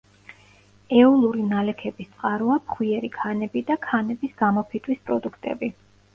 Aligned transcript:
ეოლური 1.01 1.43
ნალექების 1.51 2.09
წყაროა 2.15 2.57
ფხვიერი 2.71 3.13
ქანები 3.19 3.65
და 3.69 3.79
ქანების 3.85 4.35
გამოფიტვის 4.43 5.07
პროდუქტები. 5.11 5.73